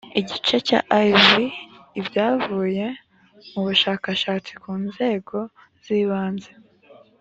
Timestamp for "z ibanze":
5.83-6.51